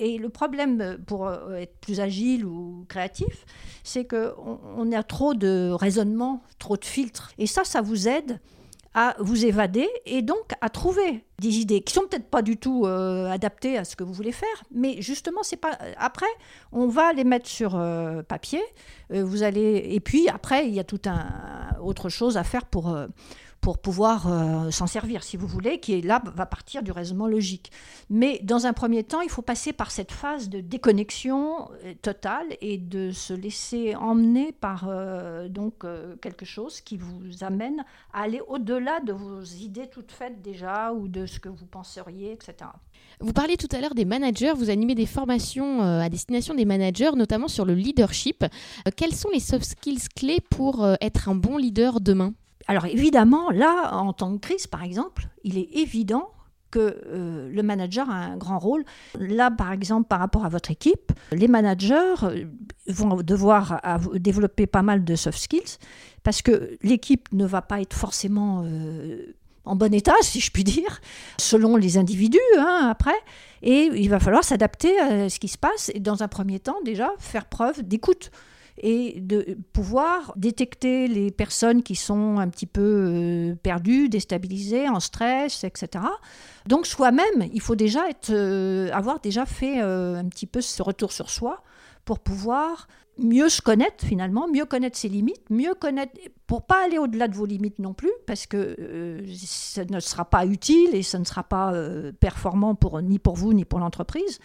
Et 0.00 0.16
le 0.16 0.30
problème 0.30 0.80
euh, 0.80 0.96
pour 1.06 1.28
euh, 1.28 1.56
être 1.56 1.76
plus 1.76 2.00
agile 2.00 2.46
ou 2.46 2.86
créatif, 2.88 3.44
c'est 3.84 4.06
qu'on 4.06 4.58
on 4.76 4.92
a 4.92 5.02
trop 5.02 5.34
de 5.34 5.70
raisonnement, 5.70 6.42
trop 6.58 6.78
de 6.78 6.84
filtres. 6.84 7.30
Et 7.36 7.46
ça, 7.46 7.64
ça 7.64 7.82
vous 7.82 8.08
aide 8.08 8.40
à 8.94 9.14
vous 9.20 9.44
évader 9.44 9.88
et 10.06 10.22
donc 10.22 10.52
à 10.62 10.68
trouver 10.70 11.24
des 11.38 11.58
idées 11.58 11.82
qui 11.82 11.92
sont 11.92 12.06
peut-être 12.08 12.28
pas 12.28 12.42
du 12.42 12.56
tout 12.56 12.86
euh, 12.86 13.30
adaptées 13.30 13.76
à 13.76 13.84
ce 13.84 13.94
que 13.94 14.02
vous 14.02 14.12
voulez 14.12 14.32
faire, 14.32 14.48
mais 14.72 15.00
justement 15.00 15.44
c'est 15.44 15.58
pas 15.58 15.78
après 15.96 16.26
on 16.72 16.88
va 16.88 17.12
les 17.12 17.22
mettre 17.22 17.46
sur 17.46 17.80
papier, 18.26 18.60
vous 19.10 19.44
allez 19.44 19.90
et 19.92 20.00
puis 20.00 20.28
après 20.28 20.66
il 20.66 20.74
y 20.74 20.80
a 20.80 20.84
tout 20.84 21.00
autre 21.80 22.08
chose 22.08 22.36
à 22.36 22.42
faire 22.42 22.66
pour 22.66 22.92
pour 23.60 23.78
pouvoir 23.78 24.26
euh, 24.26 24.70
s'en 24.70 24.86
servir, 24.86 25.22
si 25.22 25.36
vous 25.36 25.46
voulez, 25.46 25.80
qui 25.80 25.92
est 25.92 26.00
là 26.00 26.22
va 26.34 26.46
partir 26.46 26.82
du 26.82 26.92
raisonnement 26.92 27.26
logique. 27.26 27.70
Mais 28.08 28.40
dans 28.42 28.66
un 28.66 28.72
premier 28.72 29.04
temps, 29.04 29.20
il 29.20 29.28
faut 29.28 29.42
passer 29.42 29.72
par 29.72 29.90
cette 29.90 30.12
phase 30.12 30.48
de 30.48 30.60
déconnexion 30.60 31.70
euh, 31.84 31.94
totale 32.00 32.46
et 32.62 32.78
de 32.78 33.10
se 33.10 33.34
laisser 33.34 33.94
emmener 33.94 34.52
par 34.52 34.86
euh, 34.88 35.48
donc 35.48 35.84
quelque 36.20 36.44
chose 36.44 36.80
qui 36.80 36.96
vous 36.96 37.44
amène 37.44 37.84
à 38.12 38.22
aller 38.22 38.40
au-delà 38.48 39.00
de 39.00 39.12
vos 39.12 39.42
idées 39.42 39.88
toutes 39.88 40.12
faites 40.12 40.40
déjà 40.42 40.92
ou 40.92 41.08
de 41.08 41.26
ce 41.26 41.38
que 41.38 41.48
vous 41.48 41.66
penseriez, 41.66 42.32
etc. 42.32 42.70
Vous 43.20 43.32
parliez 43.32 43.56
tout 43.56 43.68
à 43.72 43.80
l'heure 43.80 43.94
des 43.94 44.04
managers, 44.04 44.52
vous 44.54 44.70
animez 44.70 44.94
des 44.94 45.06
formations 45.06 45.82
à 45.82 46.08
destination 46.08 46.54
des 46.54 46.64
managers, 46.64 47.12
notamment 47.16 47.48
sur 47.48 47.64
le 47.64 47.74
leadership. 47.74 48.44
quels 48.96 49.14
sont 49.14 49.30
les 49.32 49.40
soft 49.40 49.64
skills 49.64 50.08
clés 50.14 50.40
pour 50.40 50.86
être 51.00 51.28
un 51.28 51.34
bon 51.34 51.56
leader 51.56 52.00
demain? 52.00 52.32
Alors 52.70 52.86
évidemment, 52.86 53.50
là, 53.50 53.96
en 53.96 54.12
temps 54.12 54.30
de 54.30 54.38
crise, 54.38 54.68
par 54.68 54.84
exemple, 54.84 55.26
il 55.42 55.58
est 55.58 55.68
évident 55.72 56.30
que 56.70 57.02
euh, 57.08 57.50
le 57.52 57.62
manager 57.64 58.08
a 58.08 58.14
un 58.14 58.36
grand 58.36 58.60
rôle. 58.60 58.84
Là, 59.18 59.50
par 59.50 59.72
exemple, 59.72 60.06
par 60.06 60.20
rapport 60.20 60.44
à 60.44 60.48
votre 60.48 60.70
équipe, 60.70 61.10
les 61.32 61.48
managers 61.48 62.14
euh, 62.22 62.44
vont 62.86 63.22
devoir 63.22 63.80
développer 64.14 64.68
pas 64.68 64.82
mal 64.82 65.02
de 65.02 65.16
soft 65.16 65.40
skills 65.40 65.78
parce 66.22 66.42
que 66.42 66.78
l'équipe 66.84 67.26
ne 67.32 67.44
va 67.44 67.60
pas 67.60 67.80
être 67.80 67.94
forcément 67.94 68.62
euh, 68.64 69.34
en 69.64 69.74
bon 69.74 69.92
état, 69.92 70.14
si 70.22 70.38
je 70.38 70.52
puis 70.52 70.62
dire, 70.62 71.00
selon 71.38 71.76
les 71.76 71.98
individus 71.98 72.38
hein, 72.56 72.86
après. 72.88 73.18
Et 73.62 73.90
il 73.96 74.10
va 74.10 74.20
falloir 74.20 74.44
s'adapter 74.44 74.96
à 75.00 75.28
ce 75.28 75.40
qui 75.40 75.48
se 75.48 75.58
passe 75.58 75.90
et 75.92 75.98
dans 75.98 76.22
un 76.22 76.28
premier 76.28 76.60
temps, 76.60 76.80
déjà, 76.84 77.10
faire 77.18 77.46
preuve 77.46 77.82
d'écoute 77.82 78.30
et 78.80 79.20
de 79.20 79.58
pouvoir 79.72 80.32
détecter 80.36 81.06
les 81.06 81.30
personnes 81.30 81.82
qui 81.82 81.94
sont 81.94 82.38
un 82.38 82.48
petit 82.48 82.66
peu 82.66 82.80
euh, 82.80 83.54
perdues, 83.62 84.08
déstabilisées, 84.08 84.88
en 84.88 85.00
stress, 85.00 85.64
etc. 85.64 86.04
Donc 86.66 86.86
soi-même, 86.86 87.48
il 87.52 87.60
faut 87.60 87.76
déjà 87.76 88.08
être, 88.08 88.30
euh, 88.30 88.90
avoir 88.92 89.20
déjà 89.20 89.44
fait 89.44 89.82
euh, 89.82 90.16
un 90.16 90.24
petit 90.24 90.46
peu 90.46 90.62
ce 90.62 90.82
retour 90.82 91.12
sur 91.12 91.28
soi 91.28 91.62
pour 92.10 92.18
pouvoir 92.18 92.88
mieux 93.18 93.48
se 93.48 93.62
connaître 93.62 94.04
finalement, 94.04 94.48
mieux 94.48 94.64
connaître 94.64 94.98
ses 94.98 95.08
limites, 95.08 95.48
mieux 95.48 95.74
connaître, 95.74 96.18
pour 96.48 96.62
pas 96.62 96.84
aller 96.84 96.98
au-delà 96.98 97.28
de 97.28 97.36
vos 97.36 97.46
limites 97.46 97.78
non 97.78 97.94
plus, 97.94 98.10
parce 98.26 98.46
que 98.48 99.22
ça 99.36 99.84
ne 99.84 100.00
sera 100.00 100.24
pas 100.24 100.44
utile 100.44 100.92
et 100.92 101.04
ça 101.04 101.20
ne 101.20 101.24
sera 101.24 101.44
pas 101.44 101.72
performant 102.18 102.74
pour, 102.74 103.00
ni 103.00 103.20
pour 103.20 103.36
vous 103.36 103.52
ni 103.52 103.64
pour 103.64 103.78
l'entreprise. 103.78 104.40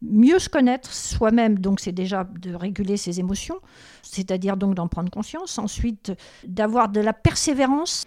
Mieux 0.00 0.38
se 0.38 0.48
connaître 0.48 0.90
soi-même, 0.90 1.58
donc 1.58 1.80
c'est 1.80 1.92
déjà 1.92 2.24
de 2.24 2.54
réguler 2.54 2.96
ses 2.96 3.20
émotions, 3.20 3.58
c'est-à-dire 4.02 4.56
donc 4.56 4.74
d'en 4.74 4.88
prendre 4.88 5.10
conscience, 5.10 5.58
ensuite 5.58 6.12
d'avoir 6.46 6.88
de 6.88 7.02
la 7.02 7.12
persévérance, 7.12 8.06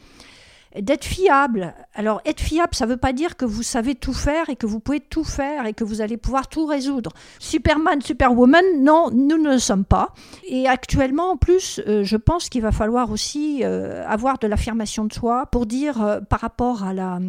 d'être 0.82 1.06
fiable. 1.06 1.74
Alors 1.94 2.22
être 2.26 2.42
fiable, 2.42 2.74
ça 2.74 2.86
ne 2.86 2.92
veut 2.92 2.98
pas 2.98 3.14
dire 3.14 3.38
que 3.38 3.46
vous 3.46 3.64
savez 3.64 3.96
tout 3.96 4.14
faire 4.14 4.50
et 4.50 4.56
que 4.56 4.66
vous 4.66 4.80
pouvez 4.80 5.00
tout 5.00 5.24
faire 5.24 5.66
et 5.66 5.74
que 5.74 5.84
vous 5.84 6.02
allez 6.02 6.18
pouvoir 6.18 6.48
tout 6.48 6.66
résoudre. 6.66 7.12
Superman, 7.40 8.02
Superwoman, 8.02 8.66
non, 8.80 9.10
nous 9.12 9.38
ne 9.38 9.52
le 9.52 9.60
sommes 9.60 9.86
pas. 9.86 10.14
Et 10.48 10.68
actuellement, 10.68 11.32
en 11.32 11.38
plus, 11.38 11.82
euh, 11.88 12.04
je 12.04 12.18
pense 12.18 12.50
qu'il 12.50 12.62
va 12.62 12.72
falloir 12.72 13.12
aussi 13.12 13.62
euh, 13.64 14.06
avoir 14.08 14.38
de 14.40 14.48
l'affirmation 14.48 15.06
de 15.06 15.14
soi 15.14 15.46
pour 15.48 15.66
dire 15.66 16.02
euh, 16.02 16.20
par 16.22 16.40
rapport 16.40 16.84
à 16.84 16.94
la, 16.94 17.20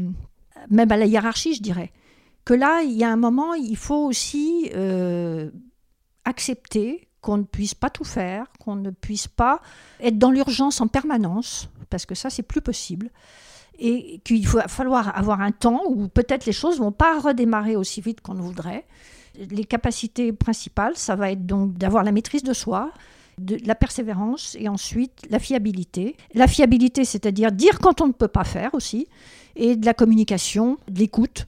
même 0.70 0.92
à 0.92 0.96
la 0.96 1.06
hiérarchie, 1.06 1.54
je 1.54 1.62
dirais 1.62 1.92
que 2.44 2.54
là, 2.54 2.82
il 2.82 2.92
y 2.92 3.02
a 3.02 3.10
un 3.10 3.16
moment, 3.16 3.54
il 3.54 3.76
faut 3.76 4.06
aussi 4.06 4.70
accepter 6.24 7.08
qu'on 7.20 7.38
ne 7.38 7.42
puisse 7.42 7.74
pas 7.74 7.90
tout 7.90 8.04
faire, 8.04 8.46
qu'on 8.60 8.76
ne 8.76 8.90
puisse 8.90 9.26
pas 9.26 9.60
être 9.98 10.16
dans 10.16 10.30
l'urgence 10.30 10.80
en 10.80 10.86
permanence, 10.86 11.68
parce 11.90 12.06
que 12.06 12.14
ça, 12.14 12.30
c'est 12.30 12.42
plus 12.42 12.60
possible. 12.60 13.10
Et 13.78 14.20
qu'il 14.24 14.46
va 14.48 14.68
falloir 14.68 15.16
avoir 15.16 15.40
un 15.40 15.52
temps 15.52 15.82
où 15.86 16.08
peut-être 16.08 16.46
les 16.46 16.52
choses 16.52 16.78
ne 16.78 16.84
vont 16.84 16.92
pas 16.92 17.20
redémarrer 17.20 17.76
aussi 17.76 18.00
vite 18.00 18.20
qu'on 18.22 18.34
voudrait. 18.34 18.86
Les 19.50 19.64
capacités 19.64 20.32
principales, 20.32 20.96
ça 20.96 21.14
va 21.14 21.30
être 21.30 21.44
donc 21.44 21.74
d'avoir 21.74 22.02
la 22.02 22.12
maîtrise 22.12 22.42
de 22.42 22.54
soi, 22.54 22.90
de 23.38 23.58
la 23.66 23.74
persévérance 23.74 24.56
et 24.58 24.68
ensuite 24.68 25.26
la 25.28 25.38
fiabilité. 25.38 26.16
La 26.34 26.46
fiabilité, 26.46 27.04
c'est-à-dire 27.04 27.52
dire 27.52 27.78
quand 27.78 28.00
on 28.00 28.08
ne 28.08 28.12
peut 28.12 28.28
pas 28.28 28.44
faire 28.44 28.72
aussi, 28.72 29.08
et 29.56 29.76
de 29.76 29.84
la 29.84 29.94
communication, 29.94 30.78
de 30.88 31.00
l'écoute. 31.00 31.46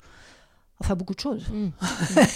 Enfin, 0.80 0.94
beaucoup 0.94 1.14
de 1.14 1.20
choses. 1.20 1.44
Mm. 1.48 1.70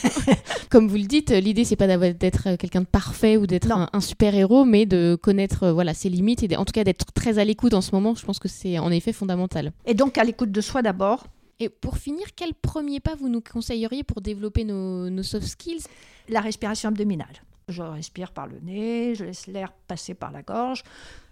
Comme 0.70 0.88
vous 0.88 0.96
le 0.96 1.04
dites, 1.04 1.30
l'idée, 1.30 1.64
c'est 1.64 1.76
pas 1.76 1.86
d'être 2.12 2.56
quelqu'un 2.56 2.80
de 2.80 2.86
parfait 2.86 3.36
ou 3.36 3.46
d'être 3.46 3.70
un, 3.70 4.00
super-héros, 4.00 4.64
mais 4.64 4.84
de 4.84 5.16
connaître 5.20 5.64
euh, 5.64 5.72
voilà, 5.72 5.94
ses 5.94 6.08
limites 6.08 6.42
et 6.42 6.56
en 6.56 6.64
tout 6.64 6.72
cas 6.72 6.82
d'être 6.82 7.12
très 7.12 7.38
à 7.38 7.44
l'écoute 7.44 7.74
en 7.74 7.80
ce 7.80 7.92
moment. 7.92 8.14
Je 8.14 8.24
pense 8.24 8.40
que 8.40 8.48
c'est 8.48 8.78
en 8.78 8.90
effet 8.90 9.12
fondamental. 9.12 9.72
Et 9.86 9.94
donc, 9.94 10.18
à 10.18 10.24
l'écoute 10.24 10.50
de 10.50 10.60
soi 10.60 10.82
d'abord. 10.82 11.26
Et 11.60 11.68
pour 11.68 11.98
finir, 11.98 12.26
quel 12.34 12.54
premier 12.54 12.98
pas 12.98 13.14
vous 13.14 13.28
nous 13.28 13.40
conseilleriez 13.40 14.02
pour 14.02 14.20
développer 14.20 14.64
nos, 14.64 15.08
nos 15.08 15.22
soft 15.22 15.46
skills? 15.46 15.84
La 16.28 16.40
respiration 16.40 16.88
abdominale. 16.88 17.42
Je 17.68 17.82
respire 17.82 18.32
par 18.32 18.48
le 18.48 18.58
nez, 18.60 19.14
je 19.14 19.24
laisse 19.24 19.46
l'air 19.46 19.72
passer 19.86 20.14
par 20.14 20.32
la 20.32 20.42
gorge, 20.42 20.82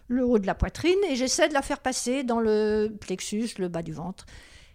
le 0.06 0.24
haut 0.24 0.38
de 0.38 0.46
la 0.46 0.54
poitrine, 0.54 0.98
et 1.08 1.16
j'essaie 1.16 1.48
de 1.48 1.54
la 1.54 1.62
faire 1.62 1.80
passer 1.80 2.22
dans 2.22 2.38
le 2.38 2.94
plexus, 3.00 3.48
le 3.58 3.66
bas 3.66 3.82
du 3.82 3.92
ventre. 3.92 4.26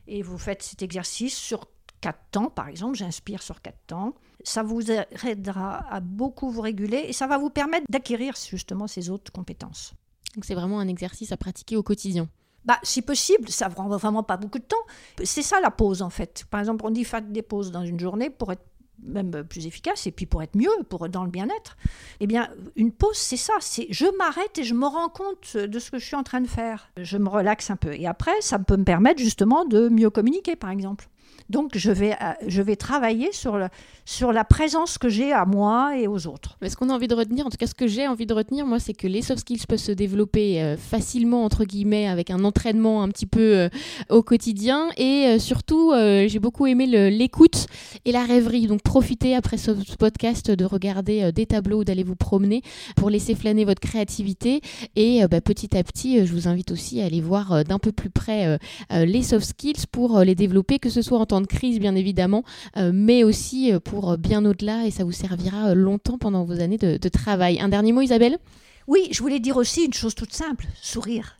Et 0.08 0.22
vous 0.22 0.38
faites 0.38 0.62
cet 0.62 0.82
exercice 0.82 1.38
sur 1.38 1.68
quatre 2.02 2.20
temps, 2.32 2.50
par 2.50 2.68
exemple, 2.68 2.96
j'inspire 2.96 3.42
sur 3.42 3.62
quatre 3.62 3.80
temps. 3.88 4.14
Ça 4.44 4.64
vous 4.64 4.92
aidera 4.92 5.86
à 5.92 6.00
beaucoup 6.00 6.52
vous 6.52 6.62
réguler 6.62 7.06
et 7.08 7.14
ça 7.14 7.28
va 7.28 7.38
vous 7.38 7.50
permettre 7.50 7.86
d'acquérir 7.90 8.36
justement 8.36 8.88
ces 8.88 9.10
autres 9.10 9.32
compétences. 9.32 9.94
Donc 10.36 10.46
c'est 10.46 10.56
vraiment 10.56 10.80
un 10.80 10.88
exercice 10.88 11.32
à 11.32 11.38
pratiquer 11.38 11.78
au 11.78 11.84
quotidien. 11.84 12.28
Bah, 12.66 12.78
si 12.84 13.02
possible, 13.02 13.50
ça 13.50 13.70
ne 13.70 13.74
prend 13.74 13.88
vraiment 13.88 14.24
pas 14.24 14.38
beaucoup 14.38 14.60
de 14.60 14.64
temps. 14.64 14.76
C'est 15.24 15.44
ça 15.44 15.60
la 15.62 15.72
pause 15.72 16.02
en 16.02 16.10
fait. 16.10 16.46
Par 16.50 16.60
exemple, 16.60 16.86
on 16.86 16.90
dit 16.90 17.04
faire 17.04 17.22
des 17.22 17.44
pauses 17.44 17.72
dans 17.72 17.84
une 17.84 18.00
journée 18.00 18.30
pour 18.30 18.52
être 18.52 18.66
même 19.04 19.44
plus 19.44 19.68
efficace 19.68 20.08
et 20.08 20.12
puis 20.12 20.26
pour 20.26 20.42
être 20.42 20.56
mieux, 20.56 20.70
pour 20.90 21.08
dans 21.10 21.24
le 21.24 21.30
bien-être. 21.30 21.78
Eh 22.20 22.28
bien, 22.28 22.50
une 22.76 22.92
pause, 22.92 23.18
c'est 23.18 23.38
ça. 23.38 23.54
C'est 23.60 23.88
je 23.92 24.06
m'arrête 24.18 24.58
et 24.58 24.64
je 24.64 24.74
me 24.74 24.88
rends 24.88 25.10
compte 25.10 25.58
de 25.58 25.80
ce 25.80 25.92
que 25.92 26.00
je 26.00 26.06
suis 26.06 26.16
en 26.16 26.24
train 26.24 26.42
de 26.42 26.48
faire. 26.48 26.90
Je 26.98 27.18
me 27.18 27.30
relaxe 27.30 27.70
un 27.70 27.76
peu 27.76 27.94
et 27.94 28.08
après, 28.08 28.40
ça 28.42 28.58
peut 28.58 28.78
me 28.78 28.84
permettre 28.84 29.22
justement 29.22 29.66
de 29.66 29.90
mieux 29.90 30.10
communiquer, 30.10 30.56
par 30.56 30.72
exemple. 30.72 31.08
Donc, 31.50 31.78
je 31.78 31.92
vais, 31.92 32.14
euh, 32.14 32.34
je 32.48 32.62
vais 32.62 32.76
travailler 32.76 33.32
sur, 33.32 33.58
le, 33.58 33.68
sur 34.06 34.34
la 34.34 34.44
présence 34.44 34.98
que 34.98 35.10
j'ai 35.10 35.32
à 35.32 35.46
moi 35.46 35.98
et 35.98 36.08
aux 36.08 36.26
autres. 36.28 36.58
Mais 36.62 36.70
ce 36.70 36.76
qu'on 36.76 36.90
a 36.90 36.94
envie 36.94 37.08
de 37.08 37.14
retenir, 37.14 37.46
en 37.46 37.50
tout 37.50 37.58
cas 37.58 37.68
ce 37.68 37.76
que 37.76 37.88
j'ai 37.88 38.08
envie 38.08 38.26
de 38.26 38.34
retenir, 38.34 38.66
moi, 38.66 38.80
c'est 38.80 38.94
que 38.94 39.08
les 39.08 39.22
soft 39.22 39.42
skills 39.42 39.66
peuvent 39.68 39.78
se 39.78 39.92
développer 39.92 40.62
euh, 40.62 40.76
facilement, 40.76 41.44
entre 41.44 41.64
guillemets, 41.64 42.08
avec 42.08 42.32
un 42.32 42.44
entraînement 42.44 43.04
un 43.04 43.10
petit 43.10 43.28
peu 43.28 43.58
euh, 43.58 43.70
au 44.10 44.24
quotidien. 44.24 44.90
Et 44.98 45.38
surtout, 45.40 45.92
j'ai 45.94 46.40
beaucoup 46.40 46.68
aimé 46.68 46.86
l'écoute 47.10 47.68
et 48.06 48.12
la 48.12 48.24
rêverie. 48.24 48.68
Donc, 48.68 48.82
profitez 48.82 49.36
après 49.36 49.58
ce 49.58 49.72
podcast 49.98 50.52
de 50.52 50.66
regarder 50.66 51.32
des 51.32 51.46
tableaux 51.46 51.82
ou 51.82 51.84
d'aller 51.84 52.04
vous 52.04 52.16
promener 52.16 52.62
pour 52.96 53.10
laisser 53.10 53.36
flâner 53.36 53.66
votre 53.66 53.82
créativité. 53.82 54.62
Et 54.96 55.26
bah, 55.28 55.42
petit 55.42 55.76
à 55.78 55.84
petit, 55.84 56.26
je 56.26 56.32
vous 56.32 56.48
invite 56.48 56.72
aussi 56.72 57.02
à 57.02 57.06
aller 57.06 57.22
voir 57.22 57.64
d'un 57.64 57.80
peu 57.80 57.92
plus 57.92 58.10
près 58.10 58.58
les 58.92 59.24
soft 59.24 59.46
skills 59.46 59.86
pour 59.92 60.20
les 60.20 60.36
développer, 60.36 60.80
que 60.80 60.90
ce 60.90 61.02
soit 61.02 61.20
en 61.20 61.26
de 61.42 61.48
crise 61.48 61.80
bien 61.80 61.96
évidemment, 61.96 62.44
euh, 62.78 62.92
mais 62.94 63.24
aussi 63.24 63.74
euh, 63.74 63.80
pour 63.80 64.18
bien 64.18 64.46
au-delà 64.46 64.86
et 64.86 64.92
ça 64.92 65.04
vous 65.04 65.12
servira 65.12 65.70
euh, 65.70 65.74
longtemps 65.74 66.18
pendant 66.18 66.44
vos 66.44 66.60
années 66.60 66.78
de, 66.78 67.10
travail. 67.10 67.60
Un 67.60 67.70
dernier 67.70 67.92
mot 67.92 68.02
Isabelle? 68.02 68.38
Oui, 68.88 69.08
je 69.12 69.22
voulais 69.22 69.40
dire 69.40 69.58
aussi 69.58 69.86
une 69.86 69.94
chose 69.94 70.16
toute 70.16 70.34
simple, 70.34 70.66
sourire. 70.82 71.40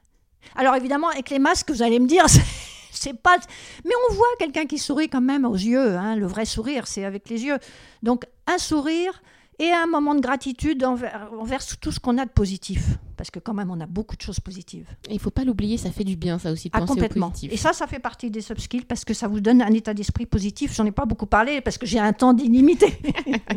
Alors 0.56 0.76
évidemment, 0.76 1.10
avec 1.10 1.30
les 1.30 1.40
masques, 1.40 1.72
vous 1.72 1.82
allez 1.82 2.00
me 2.00 2.08
dire, 2.08 2.26
c'est 2.92 3.14
pas. 3.14 3.38
Mais 3.84 3.92
on 4.10 4.14
voit 4.14 4.26
quelqu'un 4.40 4.66
qui 4.66 4.78
sourit 4.78 5.10
quand 5.10 5.22
même 5.22 5.46
aux 5.46 5.56
yeux. 5.56 5.98
Hein. 5.98 6.16
Le 6.16 6.28
vrai 6.28 6.46
sourire, 6.46 6.88
c'est 6.88 7.04
avec 7.04 7.30
les 7.30 7.44
yeux. 7.44 7.58
Donc 8.04 8.26
un 8.48 8.58
sourire, 8.58 9.22
et 9.60 9.72
un 9.72 9.88
moment 9.88 10.16
de 10.16 10.20
gratitude 10.20 10.84
envers, 10.84 11.66
tout 11.80 11.92
ce 11.92 12.00
qu'on 12.00 12.18
a 12.18 12.26
de 12.26 12.30
positif. 12.30 12.98
Parce 13.16 13.32
que 13.32 13.40
quand 13.40 13.54
même, 13.54 13.72
on 13.72 13.80
a 13.80 13.86
beaucoup 13.86 14.18
de 14.18 14.22
choses 14.22 14.42
positives. 14.42 14.88
Il 15.10 15.14
ne 15.14 15.20
faut 15.20 15.30
pas 15.30 15.46
l'oublier, 15.46 15.78
ça 15.78 15.90
fait 15.90 16.04
du 16.04 16.18
bien, 16.18 16.38
ça 16.38 16.52
aussi, 16.52 16.68
de 16.68 16.74
ah, 16.76 16.82
complètement. 16.82 17.32
Et 17.50 17.56
ça, 17.56 17.72
ça 17.72 17.88
fait 17.88 18.00
partie 18.00 18.30
des 18.30 18.42
soft 18.42 18.60
skills 18.60 18.84
parce 18.84 19.06
que 19.06 19.14
ça 19.14 19.30
vous 19.30 19.40
donne 19.40 19.62
un 19.62 19.72
état 19.72 19.94
d'esprit 19.94 20.26
positif. 20.26 20.74
J'en 20.76 20.86
ai 20.86 20.92
pas 20.92 21.06
beaucoup 21.06 21.26
parlé 21.26 21.62
parce 21.62 21.78
que 21.78 21.86
j'ai 21.86 22.00
un 22.00 22.12
temps 22.12 22.34
d'illimité. 22.34 23.00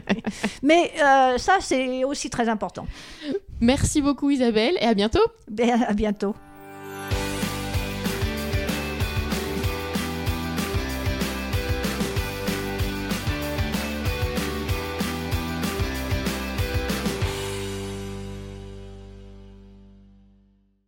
Mais 0.63 0.93
euh, 1.03 1.39
ça, 1.39 1.57
c'est 1.61 2.05
aussi 2.05 2.31
très 2.31 2.49
important. 2.49 2.87
Merci 3.61 4.01
beaucoup, 4.01 4.31
Isabelle, 4.31 4.75
et 4.81 4.87
à 4.87 4.95
bientôt. 4.95 5.25
Ben, 5.51 5.83
à 5.83 5.93
bientôt. 5.93 6.35